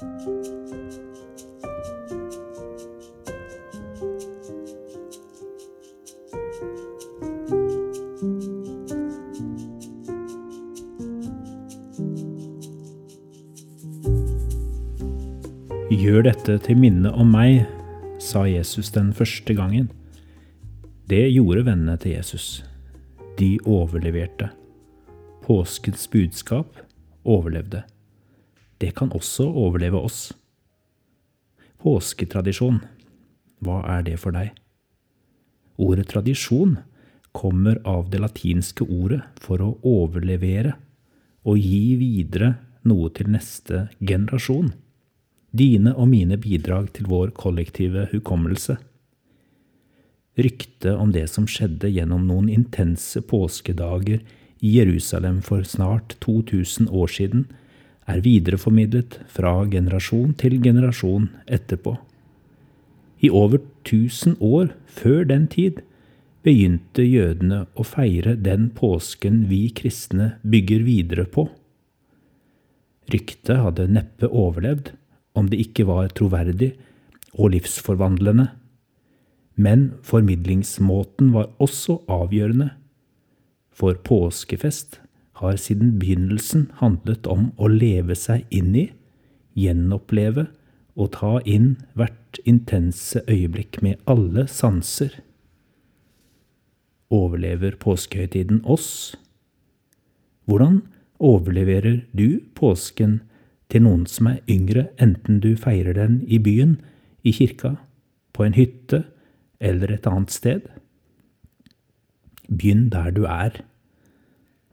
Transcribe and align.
Gjør 0.00 0.06
dette 16.24 16.56
til 16.64 16.78
minne 16.80 17.12
om 17.12 17.28
meg, 17.28 17.66
sa 18.16 18.46
Jesus 18.48 18.88
den 18.96 19.12
første 19.12 19.52
gangen. 19.52 19.92
Det 21.12 21.28
gjorde 21.28 21.66
vennene 21.68 22.00
til 22.00 22.16
Jesus. 22.16 22.64
De 23.36 23.58
overleverte. 23.68 24.48
Påskens 25.44 26.08
budskap 26.08 26.80
overlevde. 27.20 27.84
Det 28.80 28.94
kan 28.96 29.12
også 29.12 29.46
overleve 29.48 30.00
oss. 30.00 30.20
Påsketradisjon, 31.80 32.80
hva 33.64 33.80
er 33.96 34.04
det 34.08 34.18
for 34.20 34.36
deg? 34.36 34.52
Ordet 35.80 36.08
tradisjon 36.12 36.78
kommer 37.36 37.78
av 37.88 38.10
det 38.12 38.20
latinske 38.20 38.84
ordet 38.84 39.22
for 39.40 39.62
å 39.64 39.74
overlevere 39.86 40.74
og 41.48 41.60
gi 41.60 41.96
videre 42.00 42.54
noe 42.88 43.12
til 43.16 43.30
neste 43.32 43.86
generasjon 44.00 44.72
dine 45.50 45.92
og 45.96 46.10
mine 46.10 46.38
bidrag 46.40 46.92
til 46.94 47.08
vår 47.10 47.32
kollektive 47.34 48.06
hukommelse. 48.12 48.76
Ryktet 50.38 50.94
om 50.94 51.10
det 51.12 51.26
som 51.30 51.48
skjedde 51.50 51.90
gjennom 51.90 52.28
noen 52.28 52.48
intense 52.52 53.20
påskedager 53.26 54.22
i 54.60 54.76
Jerusalem 54.76 55.40
for 55.42 55.66
snart 55.66 56.14
2000 56.22 56.88
år 56.88 57.10
siden, 57.10 57.48
er 58.10 58.22
videreformidlet 58.24 59.20
fra 59.30 59.52
generasjon 59.70 60.34
til 60.40 60.58
generasjon 60.62 61.28
etterpå. 61.46 61.96
I 63.20 63.30
over 63.30 63.60
1000 63.84 64.38
år 64.40 64.72
før 64.88 65.24
den 65.28 65.46
tid 65.52 65.82
begynte 66.46 67.04
jødene 67.04 67.64
å 67.76 67.84
feire 67.84 68.36
den 68.40 68.70
påsken 68.76 69.44
vi 69.50 69.66
kristne 69.76 70.34
bygger 70.40 70.86
videre 70.86 71.26
på. 71.28 71.46
Ryktet 73.12 73.60
hadde 73.60 73.90
neppe 73.90 74.30
overlevd 74.30 74.94
om 75.36 75.50
det 75.50 75.60
ikke 75.64 75.86
var 75.88 76.10
troverdig 76.16 76.72
og 77.36 77.52
livsforvandlende. 77.54 78.48
Men 79.60 79.90
formidlingsmåten 80.06 81.34
var 81.34 81.50
også 81.60 82.00
avgjørende, 82.10 82.70
for 83.70 83.96
påskefest 84.04 84.98
har 85.40 85.56
siden 85.60 85.96
begynnelsen 86.00 86.68
handlet 86.80 87.26
om 87.30 87.50
å 87.56 87.68
leve 87.72 88.16
seg 88.18 88.46
inn 88.54 88.74
i, 88.76 88.86
gjenoppleve 89.58 90.46
og 91.00 91.12
ta 91.16 91.38
inn 91.48 91.74
hvert 91.98 92.40
intense 92.48 93.22
øyeblikk 93.26 93.80
med 93.84 94.00
alle 94.10 94.46
sanser. 94.50 95.16
Overlever 97.10 97.74
påskehøytiden 97.80 98.62
oss? 98.64 99.16
Hvordan 100.46 100.82
overleverer 101.18 102.04
du 102.16 102.40
påsken 102.54 103.20
til 103.70 103.84
noen 103.86 104.06
som 104.10 104.28
er 104.30 104.40
yngre, 104.50 104.88
enten 104.98 105.40
du 105.42 105.54
feirer 105.58 105.94
den 105.96 106.20
i 106.26 106.40
byen, 106.42 106.78
i 107.22 107.32
kirka, 107.36 107.76
på 108.34 108.46
en 108.46 108.56
hytte 108.56 109.04
eller 109.60 109.92
et 109.92 110.06
annet 110.08 110.32
sted. 110.32 110.66
Begynn 112.48 112.88
der 112.90 113.12
du 113.14 113.26
er, 113.28 113.60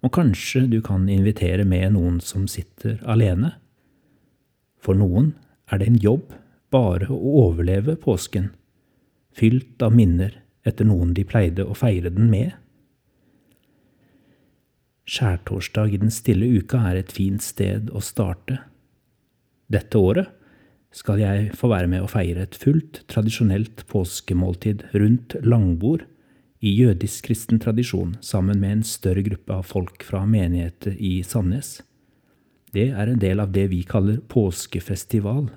og 0.05 0.13
kanskje 0.13 0.65
du 0.69 0.79
kan 0.85 1.07
invitere 1.09 1.65
med 1.65 1.95
noen 1.95 2.19
som 2.23 2.45
sitter 2.49 2.99
alene. 3.09 3.55
For 4.77 4.97
noen 4.97 5.33
er 5.71 5.81
det 5.81 5.89
en 5.89 6.01
jobb 6.01 6.35
bare 6.73 7.09
å 7.11 7.33
overleve 7.47 7.97
påsken, 7.99 8.51
fylt 9.33 9.81
av 9.83 9.95
minner 9.95 10.37
etter 10.67 10.87
noen 10.87 11.13
de 11.17 11.25
pleide 11.27 11.65
å 11.65 11.75
feire 11.77 12.11
den 12.13 12.29
med. 12.31 12.53
Skjærtorsdag 15.07 15.93
i 15.95 16.01
den 16.01 16.11
stille 16.11 16.49
uka 16.59 16.81
er 16.89 16.99
et 16.99 17.13
fint 17.15 17.43
sted 17.43 17.91
å 17.95 18.03
starte. 18.03 18.59
Dette 19.71 19.99
året 19.99 20.33
skal 20.95 21.21
jeg 21.21 21.53
få 21.55 21.69
være 21.71 21.89
med 21.91 22.03
å 22.03 22.11
feire 22.11 22.43
et 22.43 22.57
fullt 22.59 23.01
tradisjonelt 23.11 23.85
påskemåltid 23.91 24.85
rundt 24.95 25.35
langbord 25.43 26.05
i 26.63 26.73
jødisk-kristen 26.73 27.61
tradisjon 27.61 28.15
sammen 28.25 28.59
med 28.61 28.79
en 28.79 28.83
større 28.87 29.23
gruppe 29.25 29.53
av 29.53 29.67
folk 29.69 30.05
fra 30.07 30.23
menigheter 30.25 30.97
i 30.97 31.19
Sandnes. 31.25 31.81
Det 32.73 32.89
er 32.91 33.11
en 33.11 33.21
del 33.21 33.39
av 33.39 33.53
det 33.53 33.67
vi 33.71 33.83
kaller 33.87 34.19
påskefestival. 34.29 35.49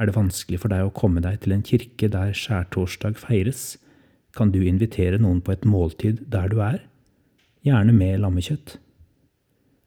Er 0.00 0.08
det 0.08 0.16
vanskelig 0.16 0.60
for 0.62 0.72
deg 0.72 0.88
å 0.88 0.94
komme 0.94 1.22
deg 1.24 1.42
til 1.44 1.54
en 1.54 1.64
kirke 1.64 2.08
der 2.10 2.32
skjærtorsdag 2.34 3.18
feires, 3.20 3.76
kan 4.34 4.50
du 4.50 4.64
invitere 4.66 5.20
noen 5.22 5.40
på 5.44 5.54
et 5.54 5.66
måltid 5.68 6.24
der 6.32 6.50
du 6.50 6.58
er, 6.64 6.80
gjerne 7.64 7.94
med 7.94 8.18
lammekjøtt. 8.24 8.78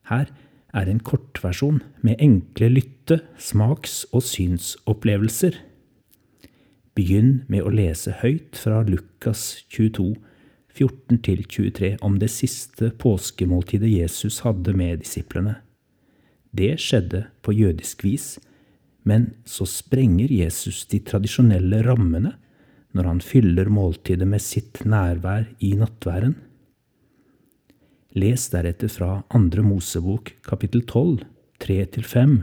Her 0.07 0.29
er 0.77 0.87
en 0.87 1.01
kortversjon 1.03 1.81
med 2.05 2.21
enkle 2.23 2.69
lytte-, 2.71 3.23
smaks- 3.39 4.05
og 4.13 4.23
synsopplevelser. 4.23 5.57
Begynn 6.97 7.43
med 7.45 7.61
å 7.61 7.69
lese 7.69 8.09
høyt 8.23 8.57
fra 8.57 8.79
Lukas 8.87 9.59
22, 9.69 10.15
14-23 10.73 11.91
om 12.05 12.17
det 12.17 12.31
siste 12.33 12.89
påskemåltidet 12.97 13.91
Jesus 13.91 14.39
hadde 14.45 14.73
med 14.77 15.03
disiplene. 15.03 15.59
Det 16.49 16.73
skjedde 16.81 17.27
på 17.45 17.53
jødisk 17.53 18.01
vis, 18.07 18.27
men 19.05 19.29
så 19.45 19.67
sprenger 19.69 20.33
Jesus 20.33 20.87
de 20.89 21.03
tradisjonelle 21.05 21.83
rammene 21.85 22.33
når 22.97 23.11
han 23.11 23.21
fyller 23.21 23.69
måltidet 23.69 24.25
med 24.25 24.41
sitt 24.41 24.81
nærvær 24.81 25.45
i 25.61 25.75
nattværen. 25.77 26.33
Les 28.17 28.49
deretter 28.49 28.89
fra 28.89 29.19
Andre 29.37 29.61
Mosebok 29.61 30.33
kapittel 30.47 30.81
12, 30.81 31.27
3-5 31.61 32.39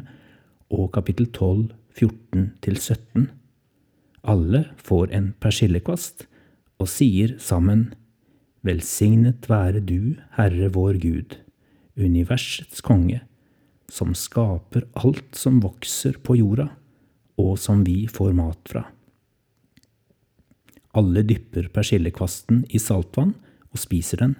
og 0.78 0.92
kapittel 0.94 1.26
12, 1.34 1.72
14-17. 1.98 3.32
Alle 4.24 4.64
får 4.80 5.12
en 5.12 5.32
persillekvast 5.40 6.24
og 6.80 6.88
sier 6.88 7.36
sammen 7.42 7.90
Velsignet 8.64 9.44
være 9.50 9.82
du, 9.84 10.16
Herre 10.38 10.70
vår 10.72 10.96
Gud, 11.02 11.36
universets 12.00 12.80
konge, 12.80 13.20
som 13.92 14.14
skaper 14.16 14.86
alt 14.96 15.36
som 15.36 15.60
vokser 15.60 16.16
på 16.24 16.38
jorda, 16.40 16.70
og 17.36 17.58
som 17.60 17.82
vi 17.84 18.06
får 18.08 18.32
mat 18.38 18.72
fra. 18.72 18.86
Alle 20.96 21.24
dypper 21.26 21.68
persillekvasten 21.74 22.62
i 22.72 22.80
saltvann 22.80 23.34
og 23.68 23.82
spiser 23.82 24.22
den. 24.22 24.34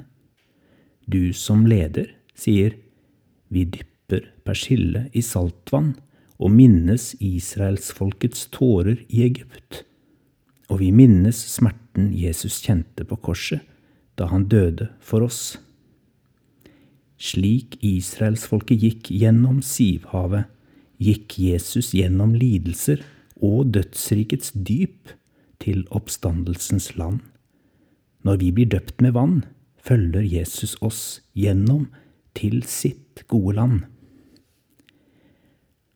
Du 1.04 1.34
som 1.36 1.66
leder 1.68 2.14
sier, 2.32 2.78
vi 3.52 3.66
dypper 3.68 4.30
persille 4.46 5.08
i 5.12 5.20
saltvann 5.20 5.92
og 6.38 6.50
minnes 6.50 7.12
israelsfolkets 7.22 8.48
tårer 8.54 9.04
i 9.08 9.24
Egypt, 9.26 9.84
og 10.68 10.80
vi 10.80 10.90
minnes 10.94 11.38
smerten 11.54 12.10
Jesus 12.16 12.60
kjente 12.64 13.06
på 13.06 13.18
korset 13.22 13.62
da 14.18 14.28
han 14.30 14.48
døde 14.50 14.88
for 15.02 15.26
oss. 15.26 15.56
Slik 17.18 17.78
israelsfolket 17.84 18.82
gikk 18.82 19.10
gjennom 19.14 19.60
Sivhavet, 19.62 20.50
gikk 20.98 21.38
Jesus 21.38 21.92
gjennom 21.94 22.34
lidelser 22.38 23.02
og 23.42 23.72
dødsrikets 23.74 24.52
dyp 24.54 25.14
til 25.62 25.84
oppstandelsens 25.94 26.94
land. 26.98 27.20
Når 28.24 28.40
vi 28.40 28.50
blir 28.56 28.70
døpt 28.72 29.02
med 29.04 29.14
vann, 29.16 29.42
følger 29.76 30.24
Jesus 30.24 30.76
oss 30.80 31.20
gjennom 31.36 31.88
til 32.34 32.62
sitt 32.66 33.24
gode 33.28 33.56
land. 33.58 33.82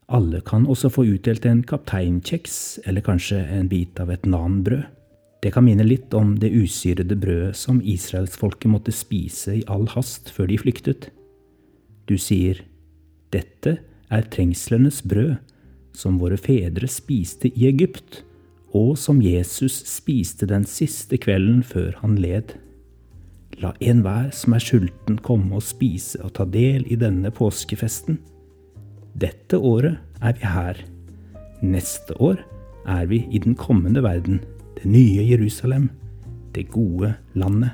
Alle 0.09 0.41
kan 0.41 0.65
også 0.65 0.89
få 0.89 1.05
utdelt 1.05 1.45
en 1.45 1.61
kapteinkjeks 1.69 2.55
eller 2.89 3.05
kanskje 3.05 3.43
en 3.53 3.69
bit 3.69 3.99
av 4.01 4.09
et 4.15 4.25
nanbrød. 4.25 4.87
Det 5.45 5.53
kan 5.55 5.67
minne 5.67 5.85
litt 5.87 6.15
om 6.17 6.33
det 6.41 6.49
usyrede 6.51 7.15
brødet 7.15 7.55
som 7.61 7.83
israelsfolket 7.85 8.73
måtte 8.73 8.95
spise 8.95 9.61
i 9.61 9.67
all 9.71 9.85
hast 9.93 10.33
før 10.35 10.49
de 10.51 10.57
flyktet. 10.59 11.11
Du 12.09 12.17
sier, 12.19 12.65
dette 13.31 13.77
er 14.09 14.31
trengslenes 14.33 15.03
brød, 15.07 15.37
som 15.93 16.17
våre 16.19 16.39
fedre 16.41 16.89
spiste 16.91 17.53
i 17.53 17.69
Egypt, 17.69 18.23
og 18.75 18.97
som 18.99 19.21
Jesus 19.23 19.77
spiste 19.89 20.49
den 20.49 20.65
siste 20.69 21.21
kvelden 21.21 21.61
før 21.63 21.93
han 22.01 22.17
led. 22.19 22.57
La 23.61 23.75
enhver 23.79 24.33
som 24.35 24.57
er 24.57 24.65
sulten, 24.65 25.21
komme 25.21 25.61
og 25.61 25.67
spise 25.67 26.19
og 26.25 26.35
ta 26.39 26.49
del 26.49 26.87
i 26.89 26.99
denne 26.99 27.31
påskefesten. 27.35 28.19
Dette 29.17 29.59
året 29.59 29.99
er 30.21 30.37
vi 30.37 30.47
her. 30.47 30.81
Neste 31.63 32.15
år 32.21 32.43
er 32.87 33.07
vi 33.07 33.25
i 33.31 33.39
den 33.39 33.55
kommende 33.59 34.03
verden, 34.03 34.41
det 34.77 34.87
nye 34.87 35.25
Jerusalem, 35.31 35.91
det 36.55 36.69
gode 36.71 37.15
landet. 37.35 37.71